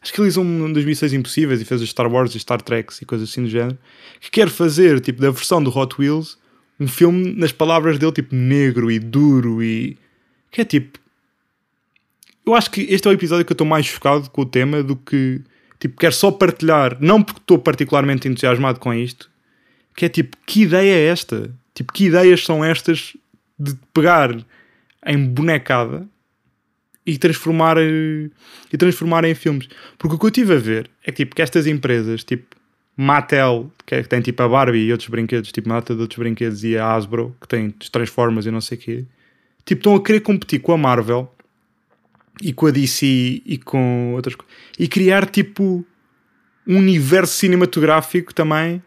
Acho 0.00 0.12
que 0.12 0.18
realizou 0.18 0.44
um 0.44 0.72
das 0.72 0.84
missões 0.84 1.12
impossíveis 1.12 1.60
e 1.60 1.64
fez 1.64 1.82
os 1.82 1.90
Star 1.90 2.10
Wars 2.10 2.34
e 2.34 2.38
Star 2.38 2.62
Trek 2.62 2.92
e 3.02 3.04
coisas 3.04 3.28
assim 3.28 3.42
do 3.42 3.48
género. 3.48 3.76
Que 4.20 4.30
quer 4.30 4.48
fazer, 4.48 5.00
tipo, 5.00 5.20
da 5.20 5.30
versão 5.30 5.62
do 5.62 5.76
Hot 5.76 5.96
Wheels, 5.98 6.38
um 6.78 6.86
filme, 6.86 7.32
nas 7.34 7.50
palavras 7.50 7.98
dele, 7.98 8.12
tipo, 8.12 8.34
negro 8.34 8.90
e 8.90 8.98
duro 8.98 9.62
e. 9.62 9.98
que 10.50 10.60
é 10.60 10.64
tipo. 10.64 10.98
Eu 12.44 12.54
acho 12.54 12.70
que 12.70 12.82
este 12.82 13.08
é 13.08 13.10
o 13.10 13.14
episódio 13.14 13.44
que 13.44 13.52
eu 13.52 13.54
estou 13.54 13.66
mais 13.66 13.86
chocado 13.86 14.30
com 14.30 14.42
o 14.42 14.46
tema 14.46 14.82
do 14.82 14.94
que. 14.94 15.40
Tipo, 15.80 15.98
quero 15.98 16.14
só 16.14 16.30
partilhar, 16.30 16.96
não 17.00 17.22
porque 17.22 17.40
estou 17.40 17.58
particularmente 17.58 18.28
entusiasmado 18.28 18.80
com 18.80 18.94
isto, 18.94 19.30
que 19.94 20.06
é 20.06 20.08
tipo, 20.08 20.36
que 20.46 20.62
ideia 20.62 20.90
é 20.90 21.06
esta? 21.08 21.54
Tipo, 21.74 21.92
que 21.92 22.06
ideias 22.06 22.44
são 22.44 22.64
estas 22.64 23.14
de 23.58 23.74
pegar 23.92 24.34
em 25.04 25.26
bonecada 25.26 26.08
e 27.06 27.16
transformar, 27.16 27.76
e 27.78 28.76
transformar 28.76 29.24
em 29.24 29.34
filmes. 29.34 29.68
Porque 29.96 30.16
o 30.16 30.18
que 30.18 30.24
eu 30.24 30.28
estive 30.28 30.54
a 30.54 30.58
ver 30.58 30.90
é 31.04 31.12
tipo, 31.12 31.36
que 31.36 31.40
estas 31.40 31.66
empresas, 31.66 32.24
tipo 32.24 32.56
Mattel, 32.96 33.70
que, 33.84 33.94
é, 33.94 34.02
que 34.02 34.08
tem 34.08 34.20
tipo 34.20 34.42
a 34.42 34.48
Barbie 34.48 34.86
e 34.86 34.90
outros 34.90 35.08
brinquedos, 35.08 35.52
tipo 35.52 35.68
Mattel 35.68 35.96
de 35.96 36.02
outros 36.02 36.18
brinquedos, 36.18 36.64
e 36.64 36.76
a 36.76 36.92
Hasbro, 36.92 37.36
que 37.40 37.46
tem 37.46 37.70
Transformers 37.70 38.46
e 38.46 38.50
não 38.50 38.60
sei 38.60 38.76
o 38.76 38.80
quê, 38.80 39.04
tipo, 39.64 39.80
estão 39.80 39.94
a 39.94 40.02
querer 40.02 40.20
competir 40.20 40.60
com 40.60 40.72
a 40.72 40.78
Marvel 40.78 41.32
e 42.42 42.52
com 42.52 42.66
a 42.66 42.70
DC 42.70 43.42
e 43.46 43.58
com 43.58 44.14
outras 44.14 44.34
coisas 44.34 44.54
e 44.78 44.86
criar 44.88 45.26
tipo 45.26 45.84
um 46.66 46.78
universo 46.78 47.34
cinematográfico 47.34 48.34
também 48.34 48.82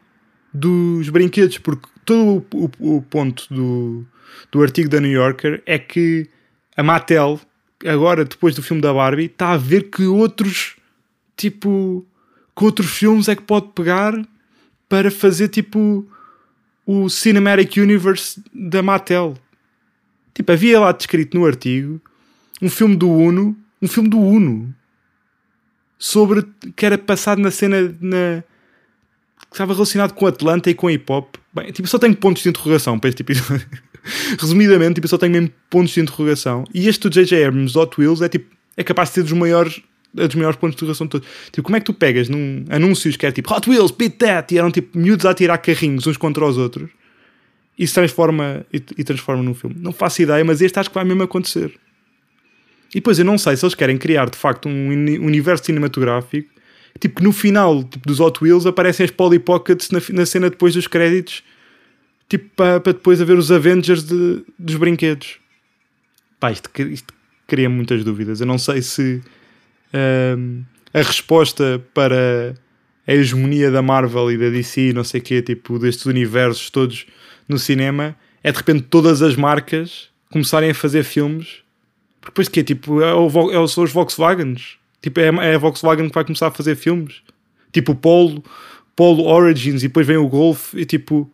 dos 0.53 1.09
brinquedos, 1.09 1.57
porque 1.57 1.87
todo 2.03 2.45
o, 2.53 2.69
o, 2.79 2.97
o 2.97 3.01
ponto 3.03 3.51
do, 3.53 4.05
do 4.51 4.61
artigo 4.61 4.89
da 4.89 4.99
New 4.99 5.11
Yorker 5.11 5.61
é 5.65 5.79
que 5.79 6.27
a 6.75 6.83
Mattel 6.83 7.39
agora, 7.85 8.25
depois 8.25 8.55
do 8.55 8.63
filme 8.63 8.81
da 8.81 8.93
Barbie, 8.93 9.25
está 9.25 9.51
a 9.51 9.57
ver 9.57 9.89
que 9.89 10.03
outros, 10.03 10.75
tipo, 11.37 12.05
que 12.55 12.63
outros 12.63 12.89
filmes 12.89 13.27
é 13.27 13.35
que 13.35 13.43
pode 13.43 13.69
pegar 13.73 14.13
para 14.87 15.11
fazer, 15.11 15.49
tipo, 15.49 16.07
o 16.85 17.09
Cinematic 17.09 17.77
Universe 17.77 18.41
da 18.53 18.81
Mattel. 18.81 19.35
Tipo, 20.33 20.51
havia 20.51 20.79
lá 20.79 20.91
descrito 20.91 21.37
no 21.37 21.45
artigo 21.45 22.01
um 22.61 22.69
filme 22.69 22.95
do 22.95 23.09
Uno, 23.09 23.55
um 23.81 23.87
filme 23.87 24.09
do 24.09 24.19
Uno, 24.19 24.73
sobre, 25.97 26.45
que 26.75 26.85
era 26.85 26.97
passado 26.97 27.41
na 27.41 27.51
cena, 27.51 27.95
na, 28.01 28.43
que 29.49 29.53
estava 29.55 29.73
relacionado 29.73 30.13
com 30.13 30.27
Atlanta 30.27 30.69
e 30.69 30.73
com 30.73 30.89
hip 30.89 31.11
hop. 31.11 31.35
Bem, 31.53 31.71
tipo, 31.71 31.87
só 31.87 31.97
tenho 31.97 32.15
pontos 32.15 32.43
de 32.43 32.49
interrogação 32.49 32.99
para 32.99 33.09
este 33.09 33.21
episódio. 33.21 33.67
Resumidamente, 34.39 34.95
tipo, 34.95 35.05
eu 35.05 35.09
só 35.09 35.17
tenho 35.17 35.31
mesmo 35.31 35.51
pontos 35.69 35.93
de 35.93 35.99
interrogação. 35.99 36.65
E 36.73 36.87
este 36.87 37.01
do 37.01 37.09
J.J. 37.09 37.45
Abrams, 37.45 37.77
Hot 37.77 37.99
Wheels, 37.99 38.21
é 38.21 38.29
tipo, 38.29 38.53
é 38.75 38.83
capaz 38.83 39.09
de 39.09 39.15
ser 39.15 39.23
dos 39.23 39.33
maiores, 39.33 39.81
é 40.17 40.27
dos 40.27 40.35
maiores 40.35 40.57
pontos 40.57 40.75
de 40.75 40.77
interrogação 40.77 41.07
de 41.07 41.11
todos. 41.11 41.27
Tipo, 41.51 41.63
como 41.63 41.75
é 41.77 41.79
que 41.79 41.85
tu 41.85 41.93
pegas 41.93 42.29
num 42.29 42.65
anúncios 42.69 43.15
que 43.15 43.25
é 43.25 43.31
tipo 43.31 43.53
Hot 43.53 43.69
Wheels, 43.69 43.91
beat 43.91 44.17
that, 44.17 44.53
e 44.53 44.57
eram 44.57 44.71
tipo 44.71 44.97
miúdos 44.97 45.25
a 45.25 45.33
tirar 45.33 45.57
carrinhos 45.57 46.07
uns 46.07 46.17
contra 46.17 46.45
os 46.45 46.57
outros 46.57 46.89
e 47.77 47.87
se 47.87 47.93
transforma 47.93 48.65
e, 48.73 48.81
e 48.97 49.03
transforma 49.03 49.41
num 49.41 49.53
filme? 49.53 49.75
Não 49.79 49.91
faço 49.91 50.21
ideia, 50.21 50.43
mas 50.43 50.61
este 50.61 50.79
acho 50.79 50.89
que 50.89 50.95
vai 50.95 51.05
mesmo 51.05 51.23
acontecer. 51.23 51.73
E 52.91 52.95
depois 52.95 53.19
eu 53.19 53.25
não 53.25 53.37
sei 53.37 53.55
se 53.55 53.63
eles 53.63 53.75
querem 53.75 53.97
criar 53.97 54.29
de 54.29 54.37
facto 54.37 54.67
um 54.67 54.89
universo 54.89 55.65
cinematográfico 55.65 56.59
tipo 56.99 57.17
que 57.17 57.23
no 57.23 57.31
final 57.31 57.83
tipo, 57.83 58.07
dos 58.07 58.19
Hot 58.19 58.43
Wheels 58.43 58.65
aparecem 58.65 59.03
as 59.03 59.11
Polly 59.11 59.39
Pockets 59.39 59.89
na, 59.89 59.99
na 60.11 60.25
cena 60.25 60.49
depois 60.49 60.73
dos 60.73 60.87
créditos 60.87 61.43
tipo 62.29 62.49
para, 62.55 62.79
para 62.79 62.93
depois 62.93 63.21
haver 63.21 63.37
os 63.37 63.51
Avengers 63.51 64.03
de, 64.03 64.43
dos 64.57 64.75
brinquedos 64.75 65.37
pá, 66.39 66.51
isto, 66.51 66.69
isto 66.83 67.13
cria 67.47 67.69
muitas 67.69 68.03
dúvidas 68.03 68.39
eu 68.39 68.47
não 68.47 68.57
sei 68.57 68.81
se 68.81 69.21
um, 70.37 70.63
a 70.93 70.99
resposta 70.99 71.83
para 71.93 72.55
a 73.05 73.13
hegemonia 73.13 73.71
da 73.71 73.81
Marvel 73.81 74.31
e 74.31 74.37
da 74.37 74.49
DC 74.49 74.93
não 74.93 75.03
sei 75.03 75.19
o 75.19 75.23
que 75.23 75.41
tipo 75.41 75.79
destes 75.79 76.05
universos 76.05 76.69
todos 76.69 77.05
no 77.47 77.57
cinema 77.57 78.15
é 78.43 78.51
de 78.51 78.57
repente 78.57 78.83
todas 78.83 79.21
as 79.21 79.35
marcas 79.35 80.09
começarem 80.29 80.69
a 80.69 80.75
fazer 80.75 81.03
filmes 81.03 81.63
porque 82.19 82.31
depois 82.31 82.47
que 82.47 82.59
é 82.59 82.63
tipo, 82.63 83.01
é, 83.01 83.13
o, 83.13 83.27
é, 83.51 83.67
são 83.67 83.83
os 83.83 83.91
Volkswagens. 83.91 84.77
Tipo, 85.01 85.19
é, 85.19 85.27
é, 85.27 85.55
a 85.55 85.57
Volkswagen 85.57 86.09
que 86.09 86.15
vai 86.15 86.25
começar 86.25 86.47
a 86.47 86.51
fazer 86.51 86.75
filmes. 86.75 87.21
Tipo, 87.71 87.93
o 87.93 87.95
Polo, 87.95 88.43
Polo 88.95 89.25
Origins, 89.25 89.83
e 89.83 89.87
depois 89.87 90.05
vem 90.05 90.17
o 90.17 90.27
Golf, 90.27 90.73
e 90.73 90.85
tipo. 90.85 91.31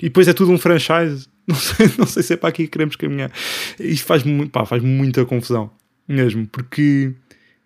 E 0.00 0.04
depois 0.04 0.28
é 0.28 0.32
tudo 0.32 0.52
um 0.52 0.58
franchise. 0.58 1.26
Não 1.46 1.54
sei, 1.54 1.88
não 1.96 2.06
sei 2.06 2.24
se 2.24 2.32
é 2.32 2.36
para 2.36 2.48
aqui 2.48 2.64
que 2.64 2.72
queremos 2.72 2.96
caminhar. 2.96 3.30
Isto 3.78 4.04
faz, 4.04 4.24
pá, 4.50 4.66
faz 4.66 4.82
muita 4.82 5.24
confusão. 5.24 5.70
Mesmo. 6.08 6.44
Porque. 6.48 7.12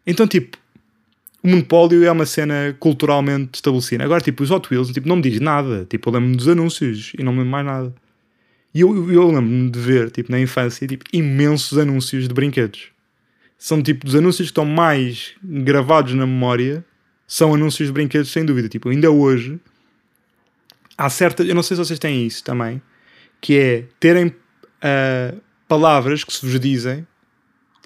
Então, 0.06 0.26
tipo. 0.26 0.58
O 1.42 1.48
monopólio 1.48 2.04
é 2.04 2.12
uma 2.12 2.26
cena 2.26 2.76
culturalmente 2.78 3.52
estabelecida. 3.54 4.04
Agora, 4.04 4.20
tipo, 4.20 4.42
os 4.42 4.50
Hot 4.50 4.68
Wheels, 4.70 4.90
tipo, 4.90 5.08
não 5.08 5.16
me 5.16 5.22
diz 5.22 5.40
nada. 5.40 5.86
Tipo, 5.88 6.10
eu 6.10 6.12
lembro-me 6.12 6.36
dos 6.36 6.46
anúncios 6.46 7.12
e 7.18 7.22
não 7.22 7.32
me 7.32 7.38
lembro 7.38 7.52
mais 7.52 7.64
nada. 7.64 7.94
E 8.74 8.82
eu, 8.82 9.10
eu 9.10 9.26
lembro-me 9.28 9.70
de 9.70 9.78
ver, 9.78 10.10
tipo, 10.10 10.30
na 10.30 10.38
infância, 10.38 10.86
tipo, 10.86 11.04
imensos 11.12 11.78
anúncios 11.78 12.28
de 12.28 12.34
brinquedos. 12.34 12.88
São 13.58 13.82
tipo 13.82 14.06
dos 14.06 14.14
anúncios 14.14 14.48
que 14.48 14.52
estão 14.52 14.64
mais 14.64 15.34
gravados 15.42 16.14
na 16.14 16.26
memória, 16.26 16.84
são 17.26 17.54
anúncios 17.54 17.88
de 17.88 17.92
brinquedos, 17.92 18.30
sem 18.30 18.44
dúvida. 18.44 18.68
Tipo, 18.68 18.88
ainda 18.88 19.10
hoje, 19.10 19.60
há 21.00 21.08
certas. 21.08 21.48
Eu 21.48 21.54
não 21.54 21.62
sei 21.62 21.76
se 21.76 21.84
vocês 21.84 21.98
têm 21.98 22.26
isso 22.26 22.44
também, 22.44 22.80
que 23.40 23.56
é 23.56 23.84
terem 23.98 24.26
uh, 24.26 25.40
palavras 25.66 26.24
que 26.24 26.32
se 26.32 26.46
vos 26.46 26.60
dizem, 26.60 27.06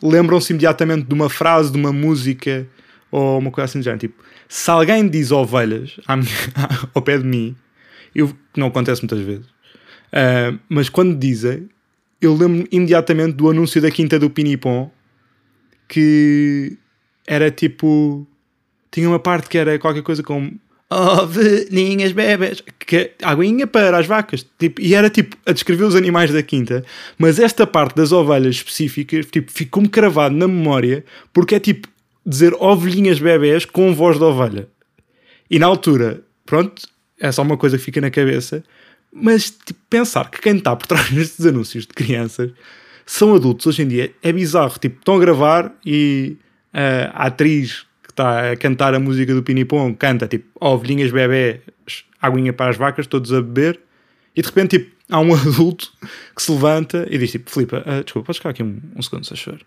lembram-se 0.02 0.52
imediatamente 0.52 1.06
de 1.06 1.14
uma 1.14 1.30
frase, 1.30 1.70
de 1.70 1.78
uma 1.78 1.92
música 1.92 2.66
ou 3.10 3.38
uma 3.38 3.50
coisa 3.50 3.66
assim 3.66 3.78
do 3.78 3.84
género. 3.84 4.00
Tipo, 4.00 4.24
se 4.48 4.70
alguém 4.70 5.08
diz 5.08 5.30
ovelhas 5.30 5.96
minha, 6.08 6.26
ao 6.92 7.02
pé 7.02 7.18
de 7.18 7.24
mim, 7.24 7.56
eu, 8.14 8.34
não 8.56 8.66
acontece 8.68 9.02
muitas 9.02 9.20
vezes 9.20 9.54
Uh, 10.14 10.56
mas 10.68 10.88
quando 10.88 11.18
dizem, 11.18 11.68
eu 12.20 12.32
lembro 12.36 12.68
imediatamente 12.70 13.32
do 13.32 13.50
anúncio 13.50 13.82
da 13.82 13.90
Quinta 13.90 14.16
do 14.16 14.30
Pinipom 14.30 14.88
que 15.88 16.78
era 17.26 17.50
tipo. 17.50 18.24
Tinha 18.92 19.08
uma 19.08 19.18
parte 19.18 19.48
que 19.48 19.58
era 19.58 19.76
qualquer 19.76 20.02
coisa 20.02 20.22
como 20.22 20.56
ovelhinhas 20.90 22.12
bebés, 22.12 22.62
que 22.78 23.12
aguinha 23.22 23.66
para 23.66 23.98
as 23.98 24.06
vacas, 24.06 24.46
tipo, 24.58 24.80
e 24.80 24.94
era 24.94 25.10
tipo 25.10 25.36
a 25.46 25.52
descrever 25.52 25.84
os 25.84 25.96
animais 25.96 26.30
da 26.30 26.42
quinta, 26.42 26.84
mas 27.18 27.38
esta 27.38 27.66
parte 27.66 27.96
das 27.96 28.12
ovelhas 28.12 28.56
específicas, 28.56 29.26
tipo, 29.26 29.50
ficou-me 29.50 29.88
cravado 29.88 30.34
na 30.34 30.46
memória, 30.46 31.04
porque 31.32 31.54
é 31.54 31.60
tipo 31.60 31.88
dizer 32.24 32.54
ovelhinhas 32.58 33.18
bebés 33.18 33.64
com 33.64 33.94
voz 33.94 34.18
de 34.18 34.24
ovelha. 34.24 34.68
E 35.50 35.58
na 35.58 35.66
altura, 35.66 36.22
pronto, 36.46 36.86
é 37.18 37.30
só 37.30 37.42
uma 37.42 37.56
coisa 37.56 37.76
que 37.76 37.84
fica 37.84 38.00
na 38.00 38.10
cabeça, 38.10 38.62
mas 39.12 39.50
tipo, 39.50 39.80
pensar 39.88 40.30
que 40.30 40.40
quem 40.40 40.56
está 40.56 40.74
por 40.74 40.86
trás 40.86 41.08
destes 41.12 41.46
anúncios 41.46 41.86
de 41.86 41.92
crianças 41.92 42.50
são 43.06 43.34
adultos 43.34 43.66
hoje 43.66 43.82
em 43.82 43.88
dia 43.88 44.12
é 44.22 44.32
bizarro. 44.32 44.78
Tipo, 44.78 44.98
estão 44.98 45.16
a 45.16 45.20
gravar 45.20 45.72
e 45.84 46.36
uh, 46.72 47.10
a 47.12 47.26
atriz 47.26 47.86
está 48.14 48.52
a 48.52 48.56
cantar 48.56 48.94
a 48.94 49.00
música 49.00 49.34
do 49.34 49.42
Pinipom 49.42 49.92
canta 49.94 50.26
tipo 50.28 50.46
ovelhinhas 50.60 51.10
bebés, 51.10 51.60
aguinha 52.22 52.52
para 52.52 52.70
as 52.70 52.76
vacas, 52.76 53.06
todos 53.06 53.32
a 53.32 53.42
beber. 53.42 53.80
E 54.34 54.40
de 54.40 54.48
repente 54.48 54.78
tipo, 54.78 54.96
há 55.10 55.20
um 55.20 55.34
adulto 55.34 55.92
que 56.34 56.42
se 56.42 56.50
levanta 56.50 57.06
e 57.10 57.18
diz 57.18 57.32
tipo, 57.32 57.50
Filipe, 57.50 57.76
uh, 57.76 58.04
desculpa, 58.04 58.26
podes 58.26 58.38
ficar 58.38 58.50
aqui 58.50 58.62
um, 58.62 58.80
um 58.96 59.02
segundo, 59.02 59.26
se 59.26 59.34
achar. 59.34 59.58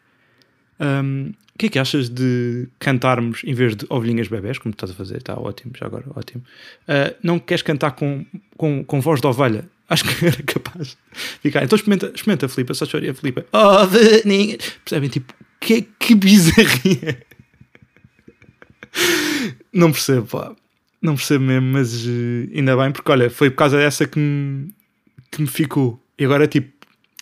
Um, 0.80 1.34
o 1.54 1.58
que 1.58 1.66
é 1.66 1.70
que 1.70 1.80
achas 1.80 2.08
de 2.08 2.68
cantarmos 2.80 3.42
em 3.44 3.54
vez 3.54 3.76
de 3.76 3.86
ovelhinhas 3.90 4.28
bebés, 4.28 4.60
como 4.60 4.74
estás 4.74 4.92
a 4.92 4.94
fazer? 4.94 5.18
Está 5.18 5.34
ótimo, 5.34 5.74
já 5.78 5.86
agora, 5.86 6.06
ótimo. 6.16 6.44
Uh, 6.84 7.16
não 7.22 7.40
queres 7.40 7.64
cantar 7.64 7.92
com, 7.92 8.26
com, 8.56 8.84
com 8.84 9.02
voz 9.02 9.20
de 9.20 9.28
ovelha? 9.28 9.66
Acho 9.90 10.04
que 10.04 10.26
era 10.26 10.44
capaz 10.44 10.90
de 10.90 10.98
ficar. 11.42 11.64
Então 11.64 11.76
experimenta, 11.76 12.12
experimenta 12.14 12.48
Filipe, 12.48 12.74
só 12.76 12.86
choria, 12.86 13.14
Filipe. 13.14 13.44
Ovelhinhas. 13.52 14.78
Percebem? 14.84 15.10
Tipo, 15.10 15.34
que, 15.60 15.82
que 16.00 16.16
bizarria. 16.16 17.27
Não 19.74 19.92
percebo, 19.92 20.28
pá. 20.28 20.56
Não 21.02 21.16
percebo 21.16 21.44
mesmo, 21.44 21.68
mas 21.68 22.06
uh, 22.06 22.50
ainda 22.56 22.76
bem, 22.76 22.92
porque 22.92 23.12
olha, 23.12 23.30
foi 23.30 23.50
por 23.50 23.58
causa 23.58 23.78
dessa 23.78 24.08
que 24.08 24.18
me, 24.18 24.74
que 25.32 25.42
me 25.42 25.48
ficou. 25.48 26.02
E 26.18 26.26
agora, 26.26 26.48
tipo, 26.48 26.70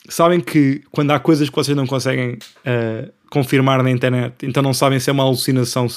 sabem 0.08 0.40
que 0.40 0.82
quando 0.92 1.12
há 1.12 1.20
coisas 1.20 1.50
que 1.50 1.56
vocês 1.56 1.76
não 1.76 1.86
conseguem 1.86 2.34
uh, 2.34 3.12
confirmar 3.30 3.84
na 3.84 3.92
internet, 3.92 4.46
então 4.46 4.64
não 4.64 4.74
sabem 4.74 5.00
se 5.00 5.10
é 5.10 5.14
uma 5.14 5.24
alucinação 5.24 5.88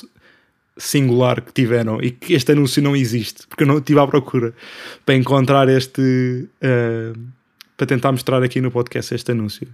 singular 0.76 1.40
que 1.40 1.52
tiveram 1.52 2.00
e 2.02 2.10
que 2.10 2.34
este 2.34 2.52
anúncio 2.52 2.82
não 2.82 2.96
existe, 2.96 3.46
porque 3.46 3.64
eu 3.64 3.66
não 3.66 3.78
estive 3.78 4.00
à 4.00 4.06
procura 4.06 4.54
para 5.04 5.14
encontrar 5.14 5.68
este 5.68 6.48
uh, 6.62 7.18
para 7.76 7.86
tentar 7.86 8.10
mostrar 8.10 8.42
aqui 8.42 8.60
no 8.60 8.72
podcast 8.72 9.14
este 9.14 9.30
anúncio. 9.30 9.68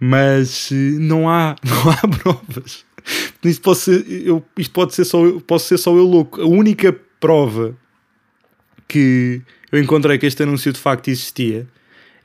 Mas 0.00 0.70
não 0.72 1.28
há, 1.28 1.54
não 1.62 1.90
há 1.90 2.18
provas. 2.18 2.84
Isto 3.44 3.62
pode 3.62 3.78
ser, 3.78 4.06
eu, 4.08 4.42
isto 4.56 4.72
pode 4.72 4.94
ser 4.94 5.04
só 5.04 5.18
posso 5.46 5.66
ser 5.66 5.78
só 5.78 5.94
eu 5.94 6.04
louco. 6.04 6.40
A 6.40 6.46
única 6.46 6.96
prova 7.20 7.76
que 8.88 9.42
eu 9.70 9.78
encontrei 9.78 10.18
que 10.18 10.26
este 10.26 10.42
anúncio 10.42 10.72
de 10.72 10.78
facto 10.78 11.08
existia 11.08 11.66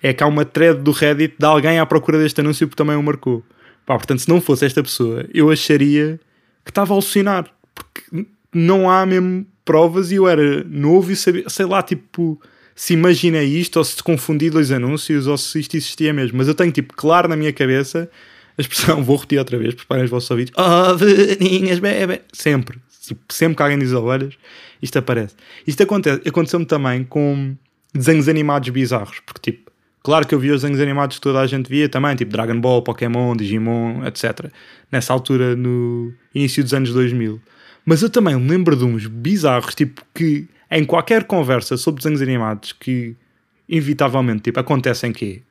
é 0.01 0.13
que 0.13 0.23
há 0.23 0.27
uma 0.27 0.45
thread 0.45 0.81
do 0.81 0.91
Reddit 0.91 1.35
de 1.37 1.45
alguém 1.45 1.79
à 1.79 1.85
procura 1.85 2.17
deste 2.17 2.39
anúncio 2.39 2.67
porque 2.67 2.77
também 2.77 2.95
o 2.95 3.03
marcou. 3.03 3.43
Pá, 3.85 3.97
portanto, 3.97 4.19
se 4.19 4.29
não 4.29 4.39
fosse 4.39 4.65
esta 4.65 4.81
pessoa, 4.81 5.25
eu 5.33 5.49
acharia 5.49 6.19
que 6.63 6.71
estava 6.71 6.93
a 6.93 6.95
alucinar. 6.95 7.51
Porque 7.73 8.27
não 8.53 8.89
há 8.89 9.05
mesmo 9.05 9.45
provas 9.65 10.11
e 10.11 10.15
eu 10.15 10.27
era 10.27 10.63
novo 10.63 11.11
e 11.11 11.15
sabia, 11.15 11.49
sei 11.49 11.65
lá, 11.65 11.81
tipo, 11.81 12.39
se 12.75 12.93
imagina 12.93 13.41
isto 13.43 13.77
ou 13.77 13.83
se 13.83 14.01
confundi 14.01 14.49
dois 14.49 14.71
anúncios 14.71 15.27
ou 15.27 15.37
se 15.37 15.59
isto 15.59 15.75
existia 15.75 16.13
mesmo. 16.13 16.37
Mas 16.37 16.47
eu 16.47 16.55
tenho, 16.55 16.71
tipo, 16.71 16.93
claro 16.95 17.27
na 17.27 17.35
minha 17.35 17.51
cabeça 17.51 18.09
a 18.59 18.61
expressão, 18.61 19.01
vou 19.03 19.15
repetir 19.15 19.39
outra 19.39 19.57
vez, 19.57 19.73
preparem 19.73 20.03
os 20.03 20.11
vossos 20.11 20.29
ouvidos. 20.29 20.53
Ovelhinhas, 20.57 21.79
bebê. 21.79 22.21
Sempre. 22.33 22.79
Tipo, 23.01 23.21
sempre 23.33 23.55
que 23.55 23.63
alguém 23.63 23.79
diz 23.79 23.93
ovelhas, 23.93 24.35
isto 24.81 24.99
aparece. 24.99 25.35
Isto 25.65 25.81
acontece, 25.81 26.27
aconteceu-me 26.27 26.65
também 26.65 27.03
com 27.03 27.55
desenhos 27.93 28.27
animados 28.27 28.69
bizarros, 28.69 29.19
porque 29.25 29.51
tipo, 29.51 29.69
Claro 30.01 30.25
que 30.25 30.33
eu 30.33 30.39
vi 30.39 30.49
os 30.49 30.61
desenhos 30.61 30.79
animados 30.79 31.17
que 31.17 31.21
toda 31.21 31.41
a 31.41 31.47
gente 31.47 31.69
via 31.69 31.89
também, 31.89 32.15
tipo 32.15 32.31
Dragon 32.31 32.59
Ball, 32.59 32.81
Pokémon, 32.81 33.35
Digimon, 33.35 34.05
etc. 34.05 34.49
Nessa 34.89 35.11
altura, 35.11 35.55
no 35.55 36.13
início 36.33 36.63
dos 36.63 36.73
anos 36.73 36.93
2000. 36.93 37.39
Mas 37.85 38.01
eu 38.01 38.09
também 38.09 38.35
lembro 38.35 38.77
de 38.77 38.85
uns 38.85 39.07
bizarros, 39.07 39.75
tipo, 39.75 40.01
que 40.13 40.47
em 40.71 40.85
qualquer 40.85 41.25
conversa 41.25 41.75
sobre 41.75 41.99
desenhos 42.01 42.21
animados 42.21 42.71
que 42.71 43.15
inevitavelmente 43.67 44.43
tipo, 44.43 44.59
acontecem 44.59 45.11
quê? 45.11 45.41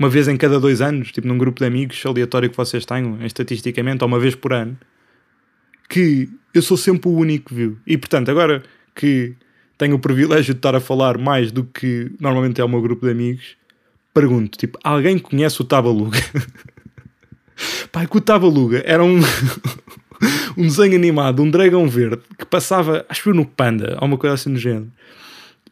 Uma 0.00 0.08
vez 0.08 0.28
em 0.28 0.36
cada 0.38 0.58
dois 0.58 0.80
anos, 0.80 1.12
tipo 1.12 1.28
num 1.28 1.36
grupo 1.36 1.60
de 1.60 1.66
amigos 1.66 2.02
aleatório 2.06 2.48
que 2.48 2.56
vocês 2.56 2.86
tenham, 2.86 3.22
estatisticamente, 3.22 4.02
ou 4.02 4.08
uma 4.08 4.18
vez 4.18 4.34
por 4.34 4.50
ano, 4.50 4.74
que 5.90 6.26
eu 6.54 6.62
sou 6.62 6.78
sempre 6.78 7.10
o 7.10 7.12
único 7.12 7.50
que 7.50 7.54
viu. 7.54 7.78
E 7.86 7.98
portanto, 7.98 8.30
agora 8.30 8.62
que 8.94 9.34
tenho 9.76 9.96
o 9.96 9.98
privilégio 9.98 10.54
de 10.54 10.58
estar 10.58 10.74
a 10.74 10.80
falar 10.80 11.18
mais 11.18 11.52
do 11.52 11.64
que 11.64 12.10
normalmente 12.18 12.62
é 12.62 12.64
o 12.64 12.68
meu 12.68 12.80
grupo 12.80 13.04
de 13.04 13.12
amigos, 13.12 13.58
pergunto, 14.14 14.56
tipo, 14.56 14.78
alguém 14.82 15.18
conhece 15.18 15.60
o 15.60 15.64
Tabaluga? 15.64 16.18
Pai, 17.92 18.06
que 18.06 18.16
o 18.16 18.22
Tabaluga 18.22 18.82
era 18.86 19.04
um, 19.04 19.20
um 20.56 20.62
desenho 20.62 20.96
animado, 20.96 21.42
um 21.42 21.50
dragão 21.50 21.86
verde, 21.86 22.22
que 22.38 22.46
passava, 22.46 23.04
acho 23.06 23.24
que 23.24 23.32
no 23.34 23.44
Panda, 23.44 23.98
ou 24.00 24.08
uma 24.08 24.16
coisa 24.16 24.32
assim 24.32 24.50
do 24.50 24.58
género. 24.58 24.90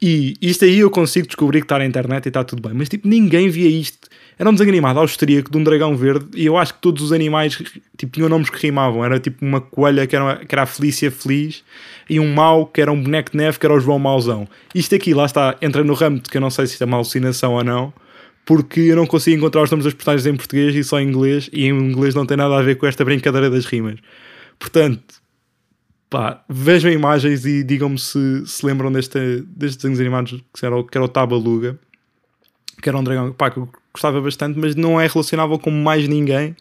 E 0.01 0.35
isto 0.41 0.65
aí 0.65 0.79
eu 0.79 0.91
consigo 0.91 1.27
descobrir 1.27 1.61
que 1.61 1.65
está 1.65 1.79
na 1.79 1.87
internet 1.87 2.27
e 2.27 2.29
está 2.29 2.45
tudo 2.45 2.67
bem. 2.67 2.77
Mas 2.77 2.89
tipo, 2.89 3.09
ninguém 3.09 3.49
via 3.49 3.69
isto. 3.69 4.09
Era 4.39 4.49
um 4.49 4.53
desenho 4.53 4.71
animado 4.71 5.01
austríaco 5.01 5.51
de 5.51 5.59
um 5.59 5.65
dragão 5.65 5.97
verde 5.97 6.29
e 6.37 6.47
eu 6.47 6.57
acho 6.57 6.75
que 6.75 6.81
todos 6.81 7.03
os 7.03 7.13
animais 7.13 7.61
tipo, 7.97 8.13
tinham 8.13 8.29
nomes 8.29 8.49
que 8.49 8.59
rimavam. 8.65 9.05
Era 9.05 9.19
tipo 9.19 9.45
uma 9.45 9.61
coelha 9.61 10.07
que 10.07 10.15
era, 10.15 10.37
que 10.37 10.55
era 10.55 10.63
a 10.63 10.67
Felícia 10.67 11.11
Feliz 11.11 11.65
e 12.09 12.21
um 12.21 12.33
mau 12.33 12.65
que 12.65 12.81
era 12.81 12.93
um 12.93 13.03
boneco 13.03 13.33
de 13.33 13.37
neve 13.37 13.59
que 13.59 13.67
era 13.67 13.75
o 13.75 13.81
João 13.81 13.99
Mauzão. 13.99 14.47
Isto 14.73 14.95
aqui, 14.95 15.13
lá 15.13 15.25
está, 15.25 15.57
entra 15.61 15.83
no 15.83 15.95
ramo 15.95 16.21
de 16.21 16.31
que 16.31 16.37
eu 16.37 16.41
não 16.41 16.51
sei 16.51 16.69
se 16.69 16.75
isto 16.75 16.83
é 16.83 16.87
uma 16.87 16.97
alucinação 16.97 17.55
ou 17.55 17.65
não, 17.65 17.93
porque 18.47 18.81
eu 18.81 18.97
não 18.97 19.07
consigo 19.07 19.37
encontrar 19.37 19.63
os 19.63 19.71
nomes 19.71 19.85
das 19.85 19.95
personagens 19.95 20.27
em 20.27 20.37
português 20.37 20.75
e 20.75 20.85
só 20.85 21.01
em 21.01 21.09
inglês, 21.09 21.51
e 21.53 21.67
em 21.67 21.71
inglês 21.71 22.15
não 22.15 22.25
tem 22.25 22.37
nada 22.37 22.57
a 22.57 22.63
ver 22.63 22.77
com 22.77 22.87
esta 22.87 23.05
brincadeira 23.05 23.51
das 23.51 23.67
rimas. 23.67 23.99
Portanto, 24.59 25.17
pá, 26.11 26.43
vejam 26.49 26.91
imagens 26.91 27.45
e 27.45 27.63
digam-me 27.63 27.99
se 27.99 28.47
se 28.47 28.65
lembram 28.65 28.91
deste, 28.91 29.43
destes 29.47 29.77
desenhos 29.77 30.01
animados 30.01 30.43
que 30.53 30.65
era, 30.67 30.77
o- 30.77 30.85
que 30.85 30.97
era 30.97 31.05
o 31.05 31.09
Tabaluga, 31.09 31.79
que 32.83 32.89
era 32.89 32.97
um 32.99 33.05
dragão 33.05 33.33
pá, 33.33 33.51
que 33.51 33.59
eu 33.59 33.69
gostava 33.93 34.21
bastante, 34.21 34.59
mas 34.59 34.75
não 34.75 35.01
é 35.01 35.07
relacionável 35.07 35.59
com 35.59 35.71
mais 35.71 36.07
ninguém. 36.09 36.55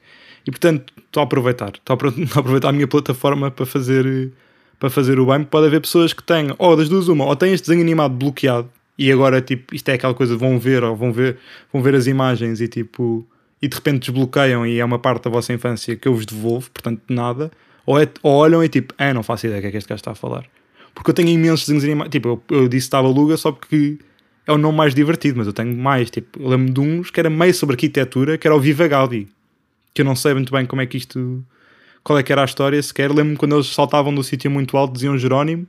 E 0.46 0.52
portanto, 0.52 0.94
estou 0.98 1.22
a 1.22 1.24
aproveitar. 1.26 1.74
Estou 1.76 1.94
a 1.94 1.96
apro- 1.96 2.14
a 2.36 2.40
aproveitar 2.40 2.70
a 2.70 2.72
minha 2.72 2.88
plataforma 2.88 3.52
para 3.52 3.66
fazer, 3.66 4.32
para 4.80 4.90
fazer 4.90 5.20
o 5.20 5.26
bem. 5.26 5.44
Pode 5.44 5.68
haver 5.68 5.82
pessoas 5.82 6.14
que 6.14 6.24
tenham, 6.24 6.56
ou 6.58 6.76
das 6.76 6.90
duas, 6.90 7.08
uma, 7.08 7.26
ou 7.26 7.36
têm 7.36 7.54
este 7.54 7.68
desenho 7.68 7.84
animado 7.84 8.14
bloqueado 8.16 8.70
e 8.98 9.12
agora, 9.12 9.42
tipo, 9.42 9.76
isto 9.76 9.88
é 9.90 9.94
aquela 9.94 10.14
coisa, 10.14 10.36
vão 10.36 10.58
ver, 10.58 10.84
ou 10.84 10.96
vão 10.96 11.12
ver, 11.14 11.38
vão 11.72 11.84
ver 11.84 11.94
as 11.96 12.08
imagens 12.08 12.60
e 12.62 12.68
tipo, 12.68 13.28
e 13.62 13.68
de 13.68 13.76
repente 13.76 14.00
desbloqueiam 14.10 14.66
e 14.66 14.80
é 14.80 14.86
uma 14.86 14.98
parte 14.98 15.26
da 15.26 15.30
vossa 15.30 15.54
infância 15.54 15.96
que 15.96 16.08
eu 16.08 16.16
vos 16.16 16.26
devolvo, 16.26 16.72
portanto, 16.72 17.02
nada. 17.10 17.52
Ou, 17.88 18.00
é, 18.00 18.08
ou 18.22 18.36
olham 18.36 18.62
e 18.62 18.68
tipo, 18.68 18.94
ah, 18.98 19.14
não 19.14 19.24
faço 19.24 19.48
ideia 19.48 19.62
do 19.62 19.64
que 19.64 19.68
é 19.70 19.72
que 19.72 19.78
este 19.78 19.88
gajo 19.88 20.00
está 20.02 20.12
a 20.12 20.16
falar. 20.16 20.46
Porque 20.94 21.10
eu 21.10 21.14
tenho 21.16 21.30
imensos 21.30 21.62
desenhos 21.62 21.86
animados. 21.86 22.12
Tipo, 22.12 22.44
eu, 22.50 22.58
eu 22.58 22.68
disse 22.68 22.90
Tabaluga 22.90 23.38
só 23.38 23.52
porque 23.52 23.98
é 24.46 24.52
o 24.52 24.58
nome 24.58 24.78
mais 24.78 24.94
divertido, 24.94 25.38
mas 25.38 25.48
eu 25.48 25.54
tenho 25.54 25.74
mais. 25.76 26.10
Tipo, 26.10 26.42
eu 26.42 26.50
lembro 26.50 26.74
de 26.74 26.80
uns 26.82 27.10
que 27.10 27.20
era 27.20 27.30
meio 27.30 27.54
sobre 27.54 27.76
arquitetura, 27.76 28.38
que 28.38 28.46
era 28.46 28.54
o 28.54 28.60
Viva 28.60 28.86
Gaudi. 28.88 29.30
Que 29.94 30.02
eu 30.02 30.06
não 30.06 30.18
sei 30.18 30.34
muito 30.34 30.52
bem 30.52 30.66
como 30.66 30.82
é 30.82 30.86
que 30.86 30.98
isto. 30.98 31.42
Qual 32.04 32.20
é 32.20 32.24
que 32.24 32.32
era 32.32 32.42
a 32.42 32.46
história 32.46 32.82
sequer. 32.84 33.10
Lembro-me 33.10 33.38
quando 33.38 33.56
eles 33.56 33.68
saltavam 33.68 34.14
do 34.14 34.22
sítio 34.22 34.52
muito 34.52 34.76
alto, 34.76 34.94
diziam 34.94 35.18
Jerónimo. 35.18 35.66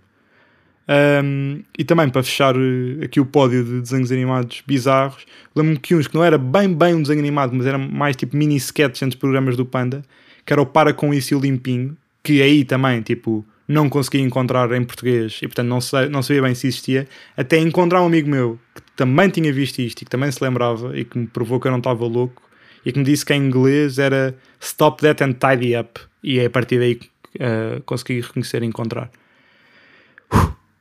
Um, 1.22 1.62
e 1.78 1.84
também 1.84 2.08
para 2.08 2.22
fechar 2.22 2.56
eh, 2.56 3.04
aqui 3.04 3.20
o 3.20 3.26
pódio 3.26 3.62
de 3.62 3.82
desenhos 3.82 4.10
animados 4.10 4.62
bizarros, 4.66 5.26
lembro-me 5.54 5.78
que 5.78 5.94
uns 5.94 6.08
que 6.08 6.14
não 6.14 6.24
era 6.24 6.38
bem 6.38 6.72
bem 6.72 6.94
um 6.94 7.02
desenho 7.02 7.18
animado, 7.20 7.54
mas 7.54 7.66
era 7.66 7.76
mais 7.76 8.16
tipo 8.16 8.34
mini 8.34 8.56
sketches 8.56 9.02
entre 9.02 9.18
programas 9.18 9.54
do 9.54 9.66
Panda, 9.66 10.02
que 10.46 10.50
era 10.50 10.62
o 10.62 10.64
Para 10.64 10.94
com 10.94 11.12
isso 11.12 11.34
e 11.34 11.36
o 11.36 11.40
Limpinho, 11.40 11.94
que 12.22 12.42
aí 12.42 12.64
também 12.64 13.02
tipo 13.02 13.44
não 13.66 13.88
conseguia 13.88 14.22
encontrar 14.22 14.72
em 14.72 14.82
português 14.82 15.40
e 15.42 15.46
portanto 15.46 15.68
não, 15.68 15.80
sei, 15.80 16.08
não 16.08 16.22
sabia 16.22 16.42
bem 16.42 16.54
se 16.54 16.68
existia, 16.68 17.06
até 17.36 17.58
encontrar 17.58 18.02
um 18.02 18.06
amigo 18.06 18.28
meu 18.28 18.58
que 18.74 18.80
também 18.96 19.28
tinha 19.28 19.52
visto 19.52 19.78
isto 19.80 20.02
e 20.02 20.04
que 20.06 20.10
também 20.10 20.32
se 20.32 20.42
lembrava 20.42 20.98
e 20.98 21.04
que 21.04 21.18
me 21.18 21.26
provou 21.26 21.60
que 21.60 21.66
eu 21.66 21.70
não 21.70 21.78
estava 21.78 22.04
louco 22.06 22.42
e 22.84 22.90
que 22.90 22.98
me 22.98 23.04
disse 23.04 23.26
que 23.26 23.34
em 23.34 23.46
inglês 23.46 23.98
era 23.98 24.34
Stop 24.60 25.02
That 25.02 25.22
and 25.22 25.34
Tidy 25.34 25.76
Up 25.76 26.00
e 26.22 26.38
é 26.38 26.46
a 26.46 26.50
partir 26.50 26.78
daí 26.78 26.94
que 26.94 27.08
uh, 27.36 27.82
consegui 27.84 28.20
reconhecer 28.20 28.62
e 28.62 28.66
encontrar. 28.66 29.10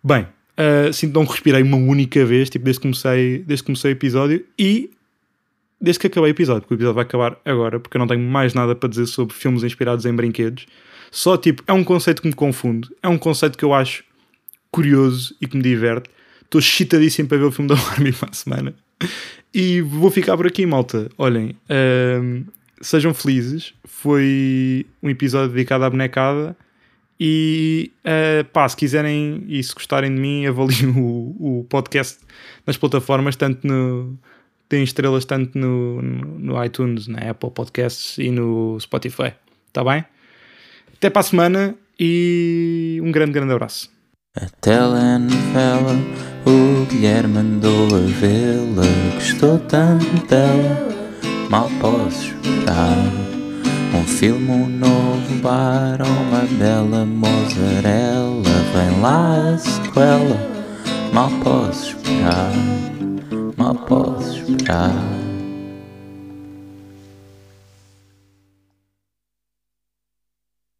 Bem, 0.03 0.23
uh, 0.57 0.93
sinto 0.93 1.13
não 1.13 1.25
respirei 1.25 1.61
uma 1.61 1.77
única 1.77 2.25
vez, 2.25 2.49
tipo, 2.49 2.63
desde 2.63 2.79
que 2.79 2.83
comecei, 2.83 3.39
desde 3.39 3.63
que 3.63 3.67
comecei 3.67 3.91
o 3.91 3.93
episódio 3.93 4.45
e 4.57 4.91
desde 5.79 5.99
que 5.99 6.07
acabei 6.07 6.31
o 6.31 6.33
episódio, 6.33 6.61
porque 6.61 6.73
o 6.73 6.77
episódio 6.77 6.95
vai 6.95 7.03
acabar 7.03 7.37
agora, 7.45 7.79
porque 7.79 7.97
eu 7.97 7.99
não 7.99 8.07
tenho 8.07 8.21
mais 8.21 8.53
nada 8.53 8.75
para 8.75 8.89
dizer 8.89 9.05
sobre 9.05 9.35
filmes 9.35 9.63
inspirados 9.63 10.05
em 10.05 10.13
brinquedos. 10.13 10.65
Só, 11.11 11.37
tipo, 11.37 11.63
é 11.67 11.73
um 11.73 11.83
conceito 11.83 12.21
que 12.21 12.27
me 12.27 12.33
confunde, 12.33 12.89
é 13.01 13.07
um 13.07 13.17
conceito 13.17 13.57
que 13.57 13.63
eu 13.63 13.73
acho 13.73 14.03
curioso 14.71 15.35
e 15.41 15.47
que 15.47 15.55
me 15.55 15.63
diverte. 15.63 16.09
Estou 16.43 16.59
excitadíssimo 16.59 17.27
para 17.27 17.37
ver 17.37 17.45
o 17.45 17.51
filme 17.51 17.69
da 17.69 17.75
Barbie 17.81 18.13
para 18.13 18.29
a 18.29 18.33
semana. 18.33 18.75
E 19.53 19.81
vou 19.81 20.09
ficar 20.11 20.35
por 20.37 20.47
aqui, 20.47 20.65
malta. 20.65 21.09
Olhem, 21.17 21.55
uh, 21.69 22.45
sejam 22.81 23.13
felizes. 23.13 23.73
Foi 23.85 24.85
um 25.01 25.09
episódio 25.09 25.49
dedicado 25.49 25.83
à 25.83 25.89
bonecada. 25.89 26.55
E 27.19 27.91
uh, 28.05 28.45
pá, 28.45 28.69
se 28.69 28.77
quiserem 28.77 29.43
e 29.47 29.61
se 29.63 29.73
gostarem 29.73 30.13
de 30.13 30.21
mim, 30.21 30.45
avaliem 30.45 30.89
o, 30.95 31.35
o 31.39 31.65
podcast 31.69 32.19
nas 32.65 32.77
plataformas, 32.77 33.35
tanto 33.35 33.65
no. 33.67 34.17
Tem 34.69 34.83
estrelas 34.83 35.23
tanto 35.25 35.57
no, 35.57 36.01
no, 36.01 36.63
iTunes, 36.63 37.07
na 37.07 37.19
Apple 37.19 37.51
Podcasts 37.51 38.17
e 38.17 38.31
no 38.31 38.77
Spotify. 38.79 39.33
Está 39.67 39.83
bem? 39.83 40.03
Até 40.93 41.09
para 41.09 41.21
a 41.21 41.23
semana 41.23 41.75
e 41.99 42.99
um 43.03 43.11
grande, 43.11 43.31
grande 43.31 43.53
abraço. 43.53 43.89
A 44.35 44.45
telenovela, 44.61 45.95
o 46.45 46.85
Guilherme 46.85 47.37
andou 47.37 47.87
a 47.87 47.99
vê-la, 48.19 48.85
gostou 49.15 49.57
tanto 49.59 50.27
dela, 50.27 50.87
mal 51.49 51.69
posso 51.79 52.35
esperar. 52.35 52.97
Um 53.95 54.03
filme, 54.03 54.51
um 54.51 54.67
novo 54.67 55.35
bar, 55.41 55.99
uma 56.03 56.41
bela 56.59 57.03
mozzarella, 57.05 58.43
vem 58.43 59.01
lá 59.01 59.53
a 59.53 59.57
sequela, 59.57 60.37
mal 61.13 61.31
posso 61.43 61.97
esperar, 61.97 62.51
mal 63.57 63.73
posso 63.73 64.37
esperar. 64.37 65.16